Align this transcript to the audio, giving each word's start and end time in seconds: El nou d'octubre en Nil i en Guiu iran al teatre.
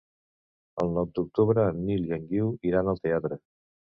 El 0.83 0.93
nou 0.95 1.09
d'octubre 1.17 1.67
en 1.73 1.83
Nil 1.89 2.09
i 2.09 2.15
en 2.19 2.27
Guiu 2.31 2.49
iran 2.71 2.93
al 2.95 3.01
teatre. 3.07 3.41